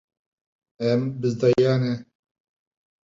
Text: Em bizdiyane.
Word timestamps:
Em 0.89 1.01
bizdiyane. 1.21 1.93